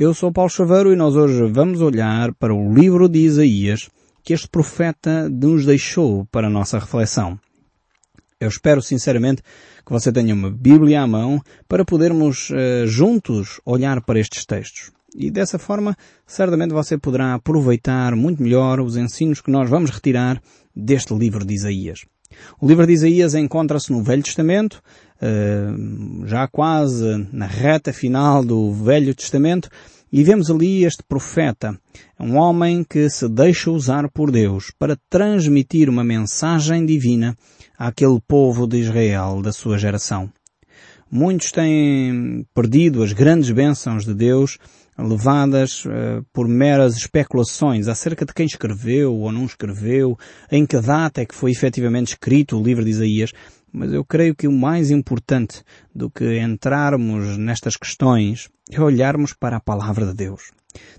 [0.00, 3.90] Eu sou Paulo Chaveiro e nós hoje vamos olhar para o livro de Isaías
[4.24, 7.38] que este profeta nos deixou para a nossa reflexão.
[8.40, 9.42] Eu espero sinceramente
[9.84, 14.90] que você tenha uma Bíblia à mão para podermos uh, juntos olhar para estes textos.
[15.14, 15.94] E dessa forma,
[16.26, 20.40] certamente você poderá aproveitar muito melhor os ensinos que nós vamos retirar
[20.74, 22.06] deste livro de Isaías.
[22.58, 24.82] O livro de Isaías encontra-se no Velho Testamento,
[26.26, 29.68] já quase na reta final do Velho Testamento,
[30.12, 31.78] e vemos ali este profeta,
[32.18, 37.36] um homem que se deixa usar por Deus para transmitir uma mensagem divina
[37.78, 40.28] àquele povo de Israel da sua geração.
[41.08, 44.58] Muitos têm perdido as grandes bênçãos de Deus
[44.98, 50.18] levadas uh, por meras especulações acerca de quem escreveu ou não escreveu,
[50.50, 53.32] em que data é que foi efetivamente escrito o livro de Isaías.
[53.72, 55.62] Mas eu creio que o mais importante
[55.94, 60.50] do que entrarmos nestas questões é olharmos para a palavra de Deus.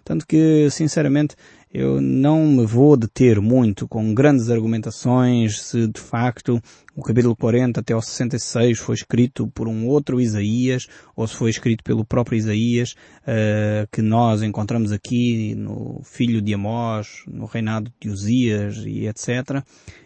[0.03, 1.35] Tanto que, sinceramente,
[1.73, 6.61] eu não me vou deter muito com grandes argumentações se de facto
[6.93, 11.49] o capítulo 40 até ao 66 foi escrito por um outro Isaías ou se foi
[11.49, 12.91] escrito pelo próprio Isaías
[13.21, 19.63] uh, que nós encontramos aqui no filho de Amós, no reinado de Uzias e etc.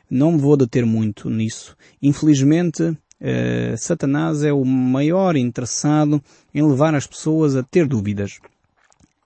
[0.07, 1.75] Não me vou deter muito nisso.
[1.99, 6.21] Infelizmente, uh, Satanás é o maior interessado
[6.53, 8.39] em levar as pessoas a ter dúvidas.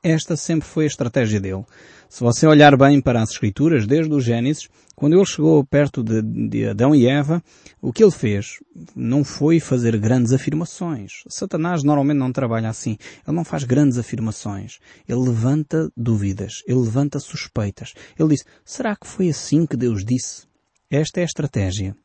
[0.02, 1.66] Esta sempre foi a estratégia dele.
[2.08, 6.22] Se você olhar bem para as Escrituras, desde o Gênesis, quando ele chegou perto de,
[6.22, 7.44] de, Adão e Eva,
[7.82, 8.60] o que ele fez
[8.96, 11.12] não foi fazer grandes afirmações.
[11.28, 12.98] Satanás normalmente não trabalha assim.
[13.28, 14.80] Ele não faz grandes afirmações.
[15.08, 16.64] Ele levanta dúvidas.
[16.66, 17.94] Ele levanta suspeitas.
[18.18, 20.48] Ele diz, será que foi assim que Deus disse?
[20.90, 21.96] Esta é a estratégia.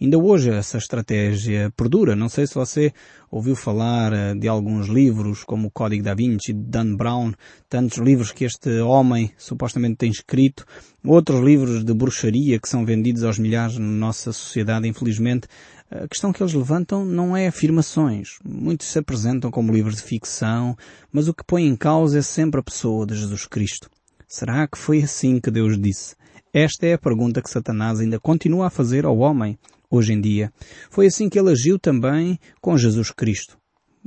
[0.00, 2.16] Ainda hoje essa estratégia perdura.
[2.16, 2.92] Não sei se você
[3.30, 7.32] ouviu falar eh, de alguns livros, como o Código da Vinci, de Dan Brown,
[7.68, 10.64] tantos livros que este homem supostamente tem escrito,
[11.04, 15.46] outros livros de bruxaria que são vendidos aos milhares na nossa sociedade, infelizmente.
[15.90, 18.38] A questão que eles levantam não é afirmações.
[18.44, 20.76] Muitos se apresentam como livros de ficção,
[21.12, 23.90] mas o que põe em causa é sempre a pessoa de Jesus Cristo.
[24.28, 26.14] Será que foi assim que Deus disse?
[26.52, 29.56] Esta é a pergunta que Satanás ainda continua a fazer ao homem
[29.88, 30.52] hoje em dia.
[30.90, 33.56] Foi assim que ele agiu também com Jesus Cristo.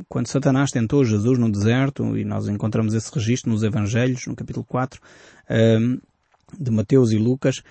[0.09, 4.66] Quando Satanás tentou Jesus no deserto, e nós encontramos esse registro nos Evangelhos, no capítulo
[4.66, 5.00] 4,
[5.80, 6.00] hum,
[6.59, 7.62] de Mateus e Lucas,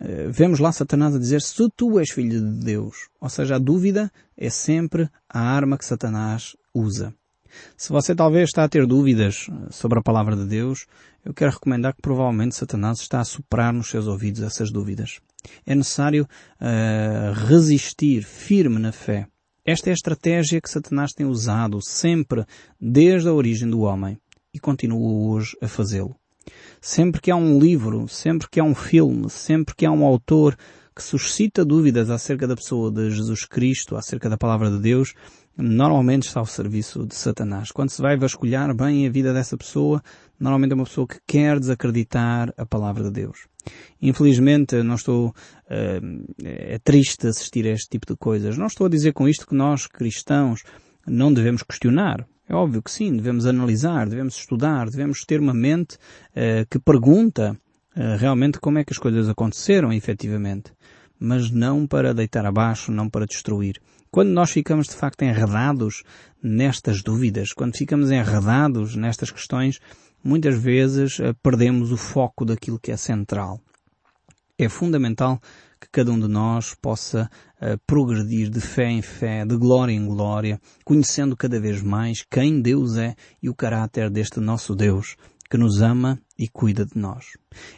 [0.00, 3.08] hum, vemos lá Satanás a dizer, se tu és filho de Deus.
[3.20, 7.14] Ou seja, a dúvida é sempre a arma que Satanás usa.
[7.76, 10.86] Se você talvez está a ter dúvidas sobre a palavra de Deus,
[11.24, 15.20] eu quero recomendar que provavelmente Satanás está a soprar nos seus ouvidos essas dúvidas.
[15.66, 16.28] É necessário
[16.60, 19.26] uh, resistir firme na fé.
[19.64, 22.44] Esta é a estratégia que Satanás tem usado sempre
[22.80, 24.18] desde a origem do homem
[24.52, 26.16] e continua hoje a fazê-lo.
[26.80, 30.56] Sempre que há um livro, sempre que há um filme, sempre que há um autor
[30.94, 35.14] que suscita dúvidas acerca da pessoa de Jesus Cristo, acerca da palavra de Deus,
[35.56, 37.70] normalmente está ao serviço de Satanás.
[37.70, 40.02] Quando se vai vasculhar bem a vida dessa pessoa,
[40.38, 43.46] normalmente é uma pessoa que quer desacreditar a palavra de Deus.
[44.00, 48.58] Infelizmente, não estou, uh, é triste assistir a este tipo de coisas.
[48.58, 50.62] Não estou a dizer com isto que nós, cristãos,
[51.06, 52.26] não devemos questionar.
[52.48, 57.56] É óbvio que sim, devemos analisar, devemos estudar, devemos ter uma mente uh, que pergunta
[57.96, 60.72] uh, realmente como é que as coisas aconteceram efetivamente.
[61.18, 63.80] Mas não para deitar abaixo, não para destruir.
[64.14, 66.02] Quando nós ficamos de facto enredados
[66.42, 69.80] nestas dúvidas, quando ficamos enredados nestas questões,
[70.22, 73.58] muitas vezes eh, perdemos o foco daquilo que é central.
[74.58, 75.40] É fundamental
[75.80, 80.06] que cada um de nós possa uh, progredir de fé em fé, de glória em
[80.06, 85.16] glória, conhecendo cada vez mais quem Deus é e o caráter deste nosso Deus,
[85.50, 87.24] que nos ama e cuida de nós.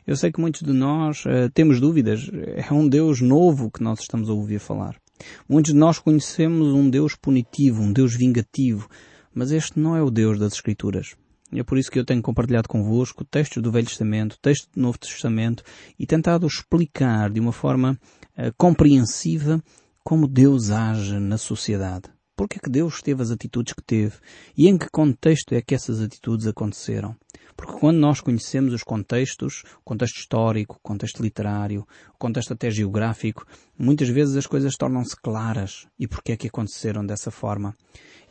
[0.05, 2.29] Eu sei que muitos de nós uh, temos dúvidas.
[2.57, 5.04] É um Deus novo que nós estamos a ouvir falar.
[5.49, 8.89] Muitos de nós conhecemos um Deus punitivo, um Deus vingativo,
[9.35, 11.15] mas este não é o Deus das Escrituras.
[11.53, 14.99] É por isso que eu tenho compartilhado convosco textos do Velho Testamento, textos do Novo
[14.99, 15.63] Testamento
[15.99, 17.99] e tentado explicar de uma forma
[18.37, 19.63] uh, compreensiva
[20.03, 22.14] como Deus age na sociedade.
[22.37, 24.17] Porque é que Deus teve as atitudes que teve
[24.57, 27.17] e em que contexto é que essas atitudes aconteceram?
[27.57, 31.87] Porque quando nós conhecemos os contextos, contexto histórico, contexto literário,
[32.19, 33.47] contexto até geográfico,
[33.79, 37.75] muitas vezes as coisas tornam-se claras e porque é que aconteceram dessa forma.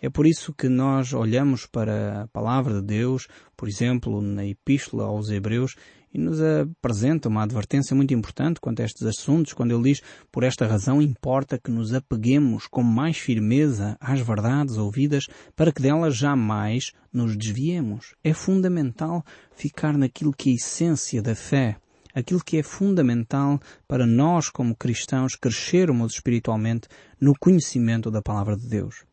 [0.02, 5.06] É por isso que nós olhamos para a palavra de Deus, por exemplo, na Epístola
[5.06, 5.76] aos Hebreus,
[6.14, 10.02] e nos apresenta uma advertência muito importante quanto a estes assuntos, quando ele diz,
[10.32, 15.26] por esta razão importa que nos apeguemos com mais firmeza às verdades ouvidas
[15.56, 18.14] para que delas jamais nos desviemos.
[18.24, 19.24] É fundamental
[19.56, 21.78] ficar naquilo que é a essência da fé,
[22.14, 26.88] aquilo que é fundamental para nós como cristãos crescermos espiritualmente
[27.20, 29.04] no conhecimento da palavra de Deus.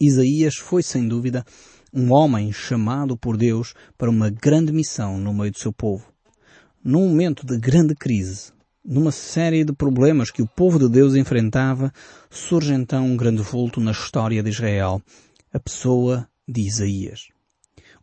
[0.00, 1.44] Isaías foi sem dúvida
[1.94, 6.04] um homem chamado por Deus para uma grande missão no meio do seu povo.
[6.82, 8.52] Num momento de grande crise,
[8.84, 11.92] numa série de problemas que o povo de Deus enfrentava,
[12.28, 15.00] surge então um grande vulto na história de Israel,
[15.52, 17.28] a pessoa de Isaías.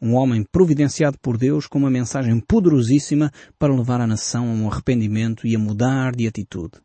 [0.01, 3.29] Um homem providenciado por Deus com uma mensagem poderosíssima
[3.59, 6.79] para levar a nação a um arrependimento e a mudar de atitude,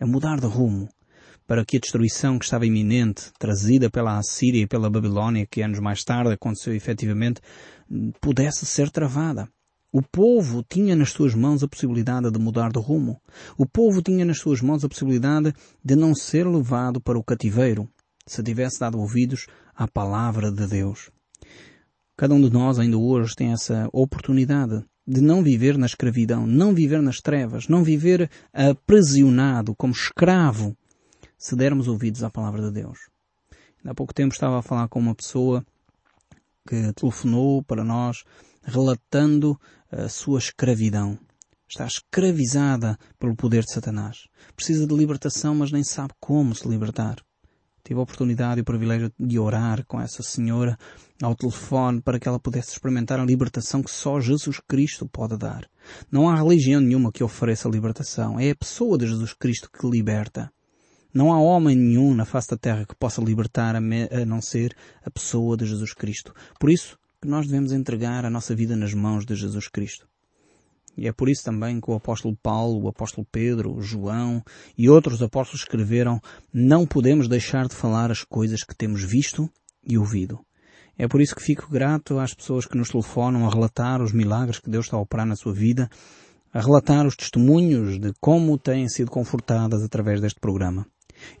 [0.00, 0.88] a mudar de rumo,
[1.46, 5.78] para que a destruição que estava iminente, trazida pela Assíria e pela Babilónia, que anos
[5.78, 7.40] mais tarde aconteceu efetivamente,
[8.20, 9.48] pudesse ser travada.
[9.92, 13.20] O povo tinha nas suas mãos a possibilidade de mudar de rumo.
[13.56, 17.88] O povo tinha nas suas mãos a possibilidade de não ser levado para o cativeiro,
[18.26, 21.10] se tivesse dado ouvidos à palavra de Deus.
[22.16, 26.74] Cada um de nós ainda hoje tem essa oportunidade de não viver na escravidão, não
[26.74, 30.76] viver nas trevas, não viver aprisionado como escravo
[31.36, 32.98] se dermos ouvidos à palavra de Deus.
[33.84, 35.64] Há pouco tempo estava a falar com uma pessoa
[36.66, 38.24] que telefonou para nós
[38.62, 39.58] relatando
[39.90, 41.18] a sua escravidão.
[41.68, 44.28] Está escravizada pelo poder de Satanás.
[44.54, 47.16] Precisa de libertação, mas nem sabe como se libertar.
[47.84, 50.76] Tive a oportunidade e o privilégio de orar com essa senhora
[51.22, 55.68] ao telefone para que ela pudesse experimentar a libertação que só Jesus Cristo pode dar.
[56.10, 58.40] Não há religião nenhuma que ofereça libertação.
[58.40, 60.52] É a pessoa de Jesus Cristo que liberta.
[61.16, 64.42] Não há homem nenhum na face da terra que possa libertar a, me, a não
[64.42, 66.34] ser a pessoa de Jesus Cristo.
[66.60, 70.06] Por isso que nós devemos entregar a nossa vida nas mãos de Jesus Cristo.
[70.94, 74.42] E é por isso também que o apóstolo Paulo, o apóstolo Pedro, João
[74.76, 76.20] e outros apóstolos escreveram
[76.52, 79.48] não podemos deixar de falar as coisas que temos visto
[79.82, 80.40] e ouvido.
[80.98, 84.58] É por isso que fico grato às pessoas que nos telefonam a relatar os milagres
[84.58, 85.88] que Deus está a operar na sua vida,
[86.52, 90.86] a relatar os testemunhos de como têm sido confortadas através deste programa.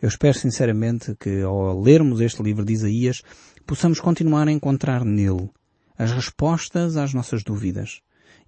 [0.00, 3.22] Eu espero sinceramente que ao lermos este livro de Isaías
[3.66, 5.50] possamos continuar a encontrar nele
[5.98, 8.00] as respostas às nossas dúvidas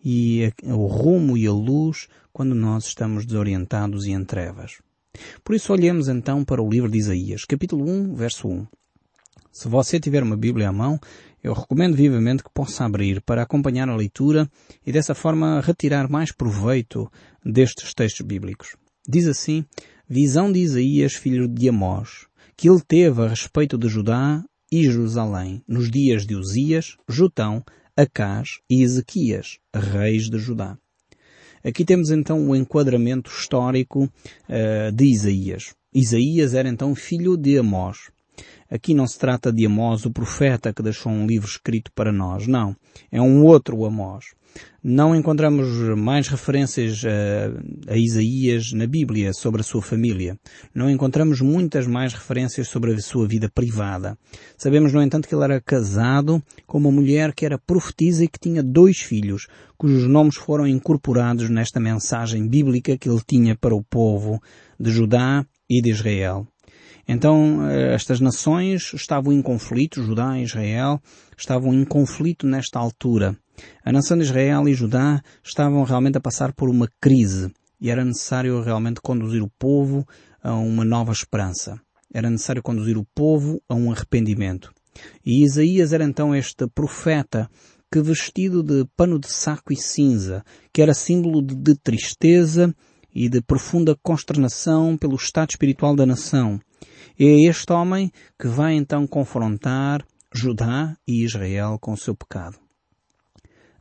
[0.05, 4.79] e o rumo e a luz quando nós estamos desorientados e em trevas.
[5.43, 8.67] Por isso olhemos então para o livro de Isaías, capítulo 1, verso 1.
[9.51, 11.01] Se você tiver uma Bíblia à mão,
[11.43, 14.49] eu recomendo vivamente que possa abrir para acompanhar a leitura
[14.87, 17.11] e dessa forma retirar mais proveito
[17.45, 18.77] destes textos bíblicos.
[19.09, 19.65] Diz assim
[20.09, 22.27] visão de Isaías, filho de Amós,
[22.57, 27.63] que ele teve a respeito de Judá e Jerusalém, nos dias de Uzias, Jotão,
[27.95, 30.79] Acás e Ezequias, reis de Judá.
[31.63, 35.75] Aqui temos então o enquadramento histórico uh, de Isaías.
[35.93, 38.11] Isaías era então filho de Amós.
[38.71, 42.47] Aqui não se trata de Amós, o profeta que deixou um livro escrito para nós,
[42.47, 42.77] não.
[43.11, 44.27] É um outro Amós
[44.83, 45.69] não encontramos
[45.99, 50.39] mais referências a, a, Isaías na Bíblia sobre a sua família.
[50.75, 54.17] Não encontramos muitas mais referências sobre a sua vida privada.
[54.57, 58.39] Sabemos, no entanto, que ele era casado com uma mulher que era profetisa e que
[58.39, 59.47] tinha dois filhos,
[59.77, 64.41] cujos nomes foram incorporados nesta mensagem bíblica que ele tinha para o povo
[64.79, 66.47] de Judá e de Israel.
[67.11, 71.01] Então, eh, estas nações estavam em conflito, Judá e Israel,
[71.39, 73.35] estavam em conflito nesta altura.
[73.83, 78.05] A nação de Israel e Judá estavam realmente a passar por uma crise e era
[78.05, 80.07] necessário realmente conduzir o povo
[80.43, 81.81] a uma nova esperança.
[82.13, 84.71] Era necessário conduzir o povo a um arrependimento.
[85.25, 87.49] E Isaías era então este profeta
[87.91, 92.75] que vestido de pano de saco e cinza, que era símbolo de, de tristeza
[93.15, 96.61] e de profunda consternação pelo estado espiritual da nação.
[97.21, 102.57] É este homem que vai então confrontar Judá e Israel com o seu pecado.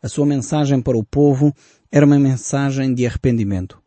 [0.01, 1.53] A sua mensagem para o povo
[1.91, 3.79] era uma mensagem de arrependimento.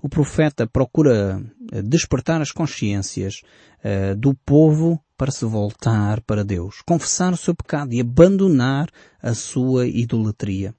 [0.00, 1.42] O profeta procura
[1.72, 3.40] eh, despertar as consciências
[3.82, 8.88] uh, do povo para se voltar para Deus, confessar o seu pecado e abandonar
[9.20, 10.74] a sua idolatria.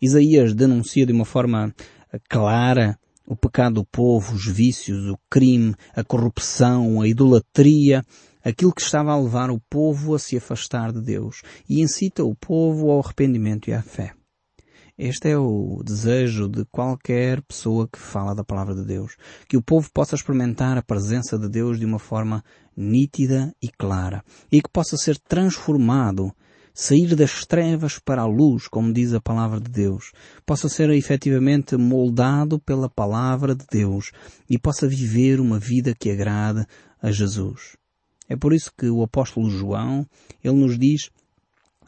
[0.00, 1.74] Isaías denuncia de uma forma
[2.12, 2.99] eh, clara
[3.30, 8.04] o pecado do povo, os vícios, o crime, a corrupção, a idolatria,
[8.44, 12.34] aquilo que estava a levar o povo a se afastar de Deus e incita o
[12.34, 14.14] povo ao arrependimento e à fé.
[14.98, 19.16] Este é o desejo de qualquer pessoa que fala da palavra de Deus.
[19.48, 22.44] Que o povo possa experimentar a presença de Deus de uma forma
[22.76, 24.24] nítida e clara.
[24.50, 26.34] E que possa ser transformado
[26.74, 30.12] sair das trevas para a luz, como diz a palavra de Deus,
[30.46, 34.12] possa ser efetivamente moldado pela palavra de Deus
[34.48, 36.66] e possa viver uma vida que agrade
[37.02, 37.76] a Jesus.
[38.28, 40.06] É por isso que o apóstolo João,
[40.42, 41.10] ele nos diz,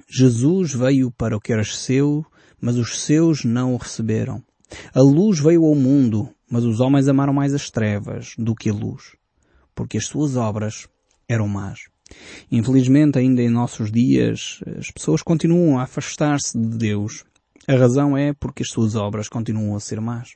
[0.08, 2.24] Jesus veio para o que era seu,
[2.60, 4.42] mas os seus não o receberam.
[4.94, 8.74] A luz veio ao mundo, mas os homens amaram mais as trevas do que a
[8.74, 9.16] luz,
[9.74, 10.88] porque as suas obras
[11.28, 11.91] eram más.
[12.50, 17.24] Infelizmente, ainda em nossos dias, as pessoas continuam a afastar-se de Deus.
[17.66, 20.30] A razão é porque as suas obras continuam a ser más.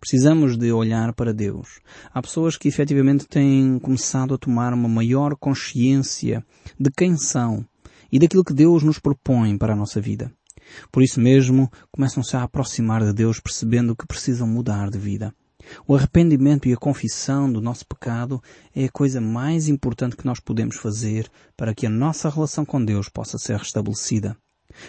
[0.00, 1.80] Precisamos de olhar para Deus.
[2.12, 6.44] Há pessoas que efetivamente têm começado a tomar uma maior consciência
[6.78, 7.64] de quem são
[8.12, 10.30] e daquilo que Deus nos propõe para a nossa vida.
[10.90, 15.34] Por isso mesmo, começam-se a aproximar de Deus percebendo que precisam mudar de vida.
[15.86, 18.42] O arrependimento e a confissão do nosso pecado
[18.74, 22.84] é a coisa mais importante que nós podemos fazer para que a nossa relação com
[22.84, 24.36] Deus possa ser restabelecida.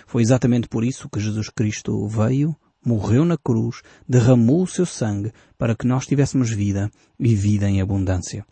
[0.07, 2.55] Foi exatamente por isso que Jesus Cristo veio,
[2.85, 7.81] morreu na cruz, derramou o seu sangue para que nós tivéssemos vida e vida em
[7.81, 8.45] abundância.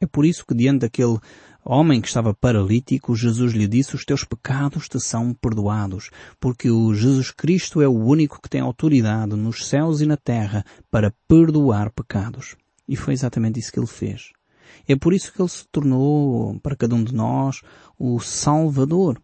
[0.00, 1.18] É por isso que diante daquele
[1.64, 6.94] homem que estava paralítico, Jesus lhe disse, os teus pecados te são perdoados, porque o
[6.94, 11.90] Jesus Cristo é o único que tem autoridade nos céus e na terra para perdoar
[11.90, 12.56] pecados.
[12.86, 14.32] E foi exatamente isso que ele fez.
[14.86, 17.62] É por isso que ele se tornou, para cada um de nós,
[17.98, 19.20] o Salvador.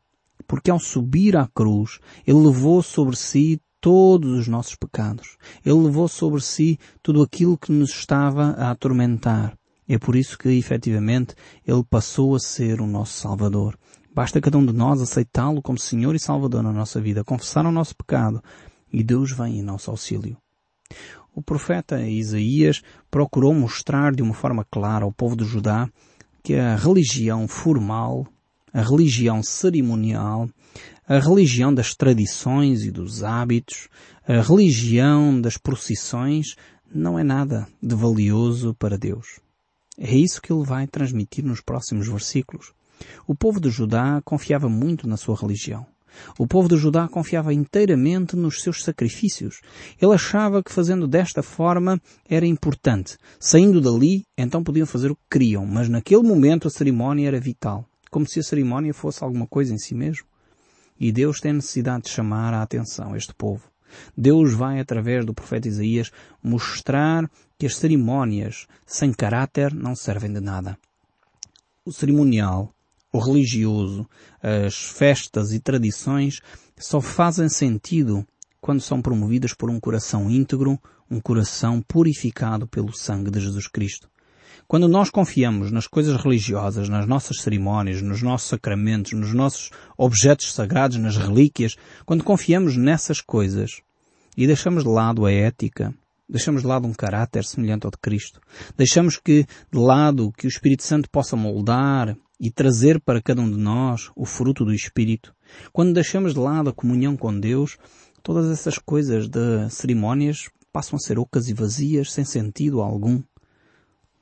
[0.47, 5.37] Porque ao subir à cruz, ele levou sobre si todos os nossos pecados.
[5.65, 9.60] Ele levou sobre si tudo aquilo que nos estava a atormentar.
[9.93, 11.35] É por isso que, efetivamente,
[11.67, 13.77] Ele passou a ser o nosso Salvador.
[14.15, 17.73] Basta cada um de nós aceitá-lo como Senhor e Salvador na nossa vida, confessar o
[17.73, 18.41] nosso pecado
[18.93, 20.37] e Deus vem em nosso auxílio.
[21.35, 25.91] O profeta Isaías procurou mostrar de uma forma clara ao povo de Judá
[26.41, 28.29] que a religião formal,
[28.73, 30.49] a religião cerimonial,
[31.05, 33.89] a religião das tradições e dos hábitos,
[34.25, 36.55] a religião das procissões
[36.95, 39.41] não é nada de valioso para Deus.
[40.03, 42.73] É isso que ele vai transmitir nos próximos versículos.
[43.27, 45.87] O povo de Judá confiava muito na sua religião.
[46.39, 49.61] O povo de Judá confiava inteiramente nos seus sacrifícios.
[50.01, 53.19] Ele achava que fazendo desta forma era importante.
[53.39, 57.85] Saindo dali, então podiam fazer o que queriam, mas naquele momento a cerimónia era vital.
[58.11, 60.25] Como se a cerimónia fosse alguma coisa em si mesmo.
[60.99, 63.71] E Deus tem necessidade de chamar a atenção este povo.
[64.17, 66.11] Deus vai, através do profeta Isaías,
[66.43, 67.29] mostrar
[67.61, 70.79] que as cerimónias sem caráter não servem de nada.
[71.85, 72.73] O cerimonial,
[73.13, 74.09] o religioso,
[74.43, 76.41] as festas e tradições
[76.79, 78.27] só fazem sentido
[78.63, 84.09] quando são promovidas por um coração íntegro, um coração purificado pelo sangue de Jesus Cristo.
[84.67, 90.55] Quando nós confiamos nas coisas religiosas, nas nossas cerimónias, nos nossos sacramentos, nos nossos objetos
[90.55, 91.77] sagrados, nas relíquias,
[92.07, 93.83] quando confiamos nessas coisas
[94.35, 95.95] e deixamos de lado a ética,
[96.31, 98.41] deixamos de lado um caráter semelhante ao de Cristo,
[98.77, 103.51] deixamos que de lado que o Espírito Santo possa moldar e trazer para cada um
[103.51, 105.35] de nós o fruto do Espírito,
[105.73, 107.77] quando deixamos de lado a comunhão com Deus,
[108.23, 113.23] todas essas coisas de cerimónias passam a ser ocas e vazias, sem sentido algum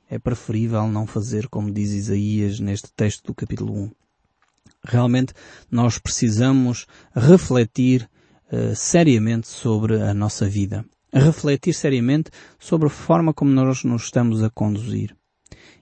[0.09, 3.91] é preferível não fazer como diz Isaías neste texto do capítulo 1.
[4.83, 5.33] Realmente
[5.69, 8.09] nós precisamos refletir
[8.51, 10.83] uh, seriamente sobre a nossa vida.
[11.11, 15.15] Refletir seriamente sobre a forma como nós nos estamos a conduzir.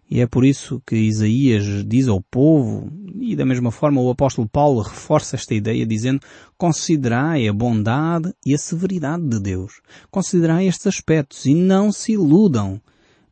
[0.09, 4.47] E é por isso que Isaías diz ao povo, e da mesma forma o apóstolo
[4.47, 6.21] Paulo reforça esta ideia dizendo,
[6.57, 9.81] considerai a bondade e a severidade de Deus.
[10.09, 12.81] Considerai estes aspectos e não se iludam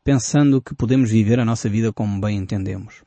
[0.03, 3.03] pensando que podemos viver a nossa vida como bem entendemos.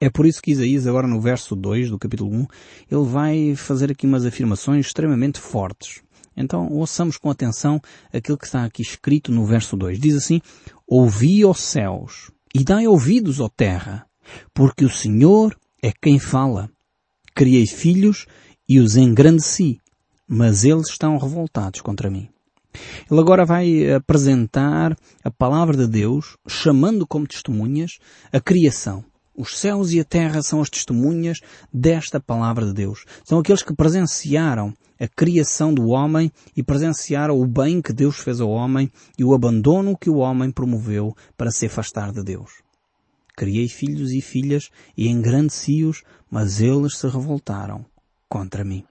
[0.00, 2.46] É por isso que Isaías, agora no verso 2 do capítulo 1,
[2.90, 6.02] ele vai fazer aqui umas afirmações extremamente fortes.
[6.40, 7.80] Então, ouçamos com atenção
[8.12, 9.98] aquilo que está aqui escrito no verso 2.
[9.98, 10.40] Diz assim,
[10.86, 14.06] Ouvi, ó céus, e dai ouvidos, ó terra,
[14.52, 16.70] porque o Senhor é quem fala.
[17.34, 18.26] Criei filhos
[18.68, 19.80] e os engrandeci,
[20.26, 22.28] mas eles estão revoltados contra mim.
[23.10, 27.98] Ele agora vai apresentar a palavra de Deus, chamando como testemunhas
[28.32, 29.04] a criação.
[29.36, 31.40] Os céus e a terra são as testemunhas
[31.72, 33.04] desta palavra de Deus.
[33.24, 38.40] São aqueles que presenciaram a criação do homem e presenciaram o bem que Deus fez
[38.40, 42.62] ao homem e o abandono que o homem promoveu para se afastar de Deus.
[43.34, 47.86] Criei filhos e filhas e engrandeci-os, mas eles se revoltaram
[48.28, 48.84] contra mim.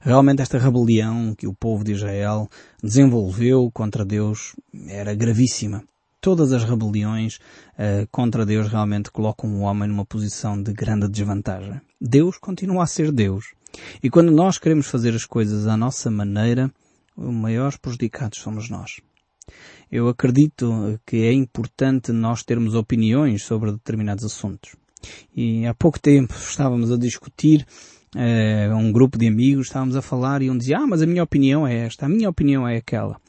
[0.00, 2.48] Realmente esta rebelião que o povo de Israel
[2.82, 4.54] desenvolveu contra Deus
[4.88, 5.82] era gravíssima.
[6.20, 7.36] Todas as rebeliões
[7.74, 11.80] uh, contra Deus realmente colocam o homem numa posição de grande desvantagem.
[12.00, 13.52] Deus continua a ser Deus.
[14.02, 16.70] E quando nós queremos fazer as coisas à nossa maneira,
[17.16, 19.00] os maiores prejudicados somos nós.
[19.90, 24.74] Eu acredito que é importante nós termos opiniões sobre determinados assuntos.
[25.34, 27.66] E há pouco tempo estávamos a discutir
[28.14, 31.22] uh, um grupo de amigos, estávamos a falar e um dizia, ah, mas a minha
[31.22, 33.20] opinião é esta, a minha opinião é aquela.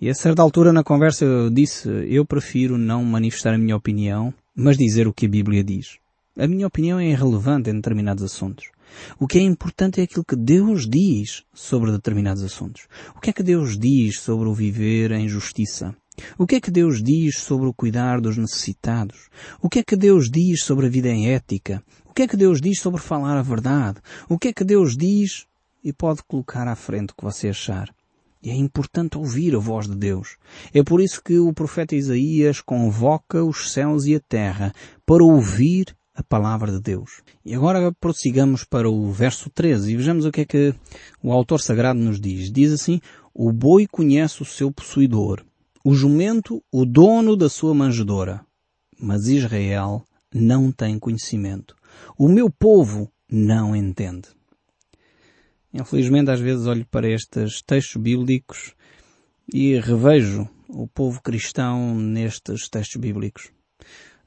[0.00, 4.32] E a certa altura na conversa eu disse, eu prefiro não manifestar a minha opinião,
[4.54, 5.98] mas dizer o que a Bíblia diz.
[6.38, 8.70] A minha opinião é irrelevante em determinados assuntos.
[9.18, 12.86] O que é importante é aquilo que Deus diz sobre determinados assuntos.
[13.16, 15.94] O que é que Deus diz sobre o viver em justiça?
[16.36, 19.28] O que é que Deus diz sobre o cuidar dos necessitados?
[19.62, 21.82] O que é que Deus diz sobre a vida em ética?
[22.04, 24.00] O que é que Deus diz sobre falar a verdade?
[24.28, 25.46] O que é que Deus diz?
[25.82, 27.94] E pode colocar à frente o que você achar.
[28.42, 30.36] E é importante ouvir a voz de Deus.
[30.72, 34.72] É por isso que o profeta Isaías convoca os céus e a terra
[35.04, 37.22] para ouvir a palavra de Deus.
[37.44, 40.74] E agora prossigamos para o verso 13 e vejamos o que é que
[41.22, 42.50] o autor sagrado nos diz.
[42.50, 43.00] Diz assim,
[43.32, 45.44] o boi conhece o seu possuidor,
[45.84, 48.44] o jumento o dono da sua manjedoura,
[48.98, 51.76] mas Israel não tem conhecimento.
[52.18, 54.28] O meu povo não entende.
[55.72, 58.74] Infelizmente, às vezes olho para estes textos bíblicos
[59.54, 63.52] e revejo o povo cristão nestes textos bíblicos.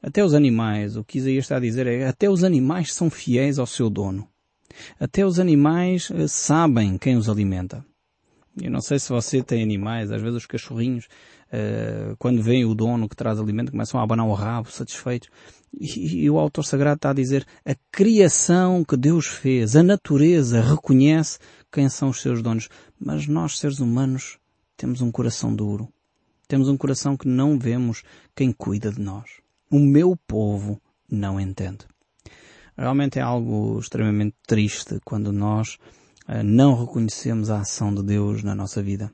[0.01, 3.59] Até os animais, o que Isaías está a dizer é, até os animais são fiéis
[3.59, 4.27] ao seu dono.
[4.99, 7.85] Até os animais eh, sabem quem os alimenta.
[8.59, 12.75] Eu não sei se você tem animais, às vezes os cachorrinhos, uh, quando vem o
[12.75, 15.29] dono que traz alimento, começam a abanar o rabo, satisfeitos.
[15.79, 21.39] E, o autor sagrado está a dizer, a criação que Deus fez, a natureza reconhece
[21.71, 22.67] quem são os seus donos.
[22.99, 24.37] Mas nós, seres humanos,
[24.75, 25.87] temos um coração duro.
[26.45, 28.03] Temos um coração que não vemos
[28.35, 29.40] quem cuida de nós.
[29.73, 31.85] O meu povo não entende.
[32.77, 35.77] Realmente é algo extremamente triste quando nós
[36.27, 39.09] uh, não reconhecemos a ação de Deus na nossa vida.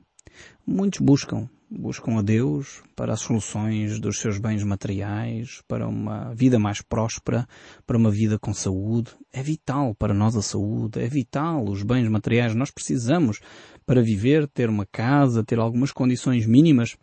[0.66, 6.58] Muitos buscam, buscam a Deus para as soluções dos seus bens materiais, para uma vida
[6.58, 7.46] mais próspera,
[7.86, 9.12] para uma vida com saúde.
[9.32, 12.52] É vital para nós a saúde, é vital os bens materiais.
[12.52, 13.38] Nós precisamos
[13.86, 16.96] para viver, ter uma casa, ter algumas condições mínimas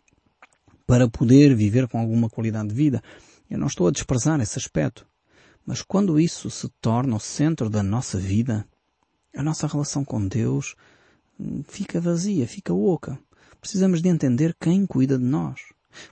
[0.86, 3.02] para poder viver com alguma qualidade de vida.
[3.50, 5.06] Eu não estou a desprezar esse aspecto.
[5.64, 8.66] Mas quando isso se torna o centro da nossa vida,
[9.36, 10.74] a nossa relação com Deus
[11.38, 13.18] hum, fica vazia, fica oca.
[13.60, 15.60] Precisamos de entender quem cuida de nós.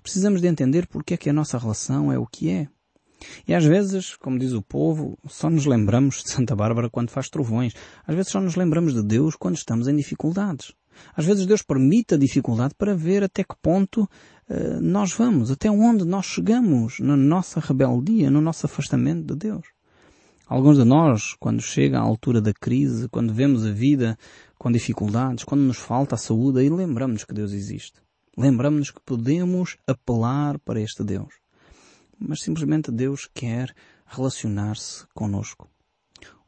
[0.02, 2.68] Precisamos de entender porque é que a nossa relação é o que é.
[3.46, 7.28] E às vezes, como diz o povo, só nos lembramos de Santa Bárbara quando faz
[7.28, 7.74] trovões.
[8.06, 10.72] Às vezes só nos lembramos de Deus quando estamos em dificuldades.
[11.16, 14.08] Às vezes Deus permite a dificuldade para ver até que ponto
[14.80, 19.66] nós vamos, até onde nós chegamos na nossa rebeldia, no nosso afastamento de Deus.
[20.46, 24.18] Alguns de nós, quando chega à altura da crise, quando vemos a vida
[24.58, 28.00] com dificuldades, quando nos falta a saúde, aí lembramos que Deus existe.
[28.36, 31.34] Lembramos que podemos apelar para este Deus.
[32.18, 33.74] Mas simplesmente Deus quer
[34.06, 35.68] relacionar-se conosco.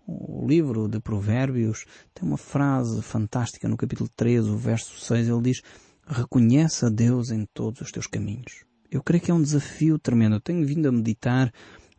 [0.07, 5.43] O livro de Provérbios tem uma frase fantástica no capítulo 13, o verso 6, ele
[5.43, 5.63] diz,
[6.07, 8.65] reconhece a Deus em todos os teus caminhos.
[8.91, 10.37] Eu creio que é um desafio tremendo.
[10.37, 11.53] Eu tenho vindo a meditar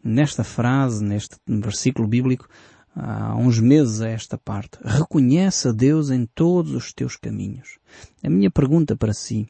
[0.04, 2.48] nesta frase, neste versículo bíblico,
[2.96, 4.80] há uns meses a esta parte.
[4.84, 7.78] Reconhece a Deus em todos os teus caminhos.
[8.24, 9.48] A minha pergunta para si,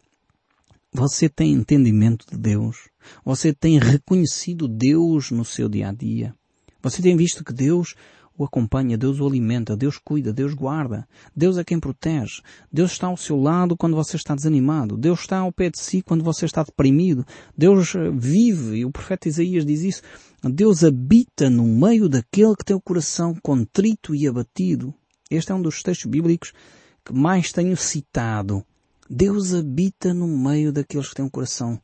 [0.91, 2.89] você tem entendimento de Deus?
[3.23, 6.33] Você tem reconhecido Deus no seu dia a dia?
[6.81, 7.95] Você tem visto que Deus
[8.37, 13.07] o acompanha, Deus o alimenta, Deus cuida, Deus guarda, Deus é quem protege, Deus está
[13.07, 16.45] ao seu lado quando você está desanimado, Deus está ao pé de si quando você
[16.45, 17.25] está deprimido,
[17.57, 20.01] Deus eh, vive, e o profeta Isaías diz isso,
[20.43, 24.93] Deus habita no meio daquele que tem o coração contrito e abatido.
[25.31, 26.53] Este é um dos textos bíblicos
[27.03, 28.63] que mais tenho citado.
[29.09, 31.81] Deus habita no meio daqueles que têm o coração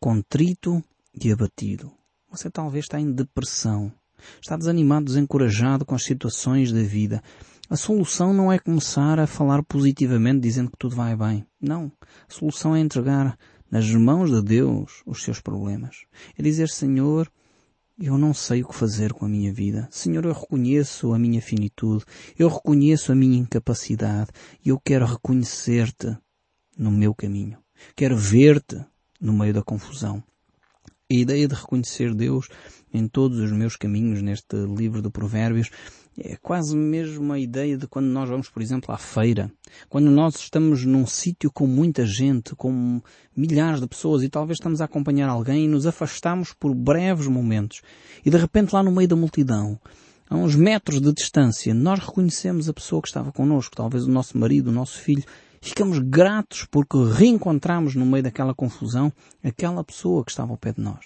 [0.00, 0.82] contrito
[1.22, 1.92] e abatido.
[2.30, 3.92] Você talvez está em depressão.
[4.40, 7.22] Está desanimado, desencorajado com as situações da vida.
[7.68, 11.46] A solução não é começar a falar positivamente dizendo que tudo vai bem.
[11.60, 11.92] Não.
[12.28, 13.38] A solução é entregar
[13.70, 16.04] nas mãos de Deus os seus problemas.
[16.36, 17.30] É dizer, Senhor,
[17.96, 19.86] eu não sei o que fazer com a minha vida.
[19.90, 22.04] Senhor, eu reconheço a minha finitude.
[22.36, 24.30] Eu reconheço a minha incapacidade.
[24.64, 26.16] E eu quero reconhecer-te
[26.76, 27.58] no meu caminho.
[27.94, 28.84] Quero ver-te
[29.20, 30.22] no meio da confusão.
[31.10, 32.46] A ideia de reconhecer Deus
[32.94, 35.68] em todos os meus caminhos neste livro de Provérbios
[36.16, 39.50] é quase mesmo a ideia de quando nós vamos, por exemplo, à feira.
[39.88, 43.02] Quando nós estamos num sítio com muita gente, com
[43.36, 47.82] milhares de pessoas e talvez estamos a acompanhar alguém e nos afastamos por breves momentos.
[48.24, 49.80] E de repente lá no meio da multidão,
[50.28, 54.38] a uns metros de distância, nós reconhecemos a pessoa que estava connosco, talvez o nosso
[54.38, 55.24] marido, o nosso filho.
[55.60, 60.80] Ficamos gratos porque reencontramos no meio daquela confusão aquela pessoa que estava ao pé de
[60.80, 61.04] nós.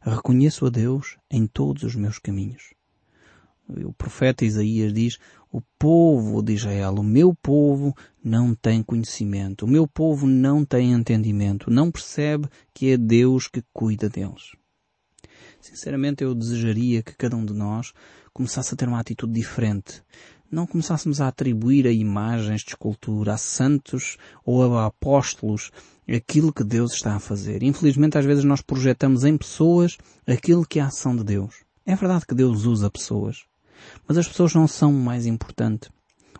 [0.00, 2.74] Reconheço a Deus em todos os meus caminhos.
[3.68, 5.18] O profeta Isaías diz,
[5.52, 10.92] o povo de Israel, o meu povo não tem conhecimento, o meu povo não tem
[10.92, 14.52] entendimento, não percebe que é Deus que cuida deles.
[15.60, 17.92] Sinceramente eu desejaria que cada um de nós
[18.32, 20.02] começasse a ter uma atitude diferente.
[20.50, 25.70] Não começássemos a atribuir a imagens de escultura, a santos ou a apóstolos
[26.08, 27.62] aquilo que Deus está a fazer.
[27.62, 31.56] Infelizmente às vezes nós projetamos em pessoas aquilo que é a ação de Deus.
[31.84, 33.44] É verdade que Deus usa pessoas.
[34.06, 35.90] Mas as pessoas não são o mais importante.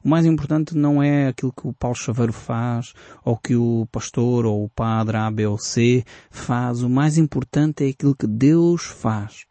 [0.02, 2.94] O mais importante não é aquilo que o Paulo Chaveiro faz,
[3.24, 6.82] ou que o pastor ou o padre A, B ou C faz.
[6.82, 9.44] O mais importante é aquilo que Deus faz.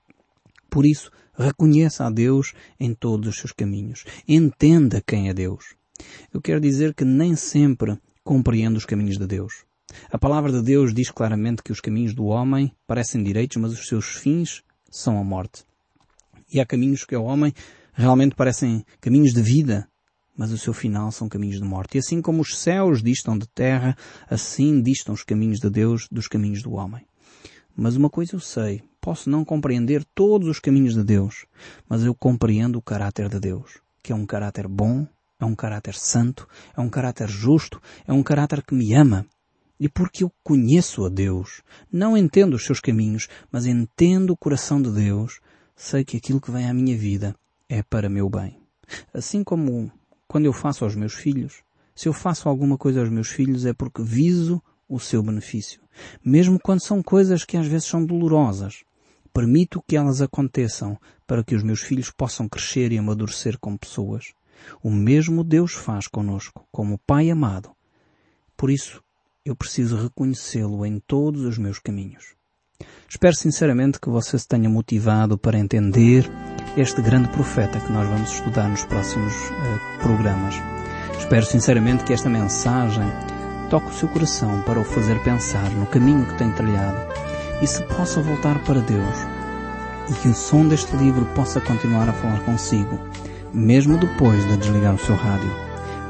[0.70, 4.04] Por isso, reconheça a Deus em todos os seus caminhos.
[4.28, 5.76] Entenda quem é Deus.
[6.34, 9.66] Eu quero dizer que nem sempre compreendo os caminhos de Deus.
[10.12, 13.88] A palavra de Deus diz claramente que os caminhos do homem parecem direitos, mas os
[13.88, 15.64] seus fins são a morte.
[16.52, 17.54] E há caminhos que ao homem
[17.94, 19.88] realmente parecem caminhos de vida,
[20.36, 21.96] mas o seu final são caminhos de morte.
[21.96, 23.98] E assim como os céus distam de terra,
[24.30, 27.06] assim distam os caminhos de Deus dos caminhos do homem.
[27.76, 31.46] Mas uma coisa eu sei, posso não compreender todos os caminhos de Deus,
[31.88, 35.08] mas eu compreendo o caráter de Deus, que é um caráter bom,
[35.40, 39.26] é um caráter santo, é um caráter justo, é um caráter que me ama.
[39.80, 44.82] E porque eu conheço a Deus, não entendo os seus caminhos, mas entendo o coração
[44.82, 45.40] de Deus,
[45.74, 47.34] sei que aquilo que vem à minha vida
[47.70, 48.60] é para meu bem.
[49.14, 49.90] Assim como
[50.28, 51.64] quando eu faço aos meus filhos,
[51.96, 55.80] se eu faço alguma coisa aos meus filhos é porque viso o seu benefício.
[56.22, 58.84] Mesmo quando são coisas que às vezes são dolorosas.
[59.38, 60.98] Permito que elas aconteçam
[61.28, 64.34] para que os meus filhos possam crescer e amadurecer como pessoas.
[64.82, 67.70] O mesmo Deus faz conosco, como Pai amado.
[68.58, 69.00] Por isso,
[69.46, 72.34] eu preciso reconhecê-lo em todos os meus caminhos.
[73.08, 76.28] Espero sinceramente que você se tenha motivado para entender
[76.76, 80.56] este grande profeta que nós vamos estudar nos próximos uh, programas.
[81.20, 83.06] Espero sinceramente que esta mensagem
[83.70, 87.82] toque o seu coração para o fazer pensar no caminho que tem trilhado e se
[87.84, 89.38] possa voltar para Deus
[90.10, 93.00] e que o som deste livro possa continuar a falar consigo,
[93.54, 95.50] mesmo depois de desligar o seu rádio.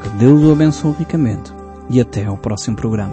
[0.03, 1.51] Que Deus o abençoe ricamente
[1.89, 3.11] e até ao próximo programa.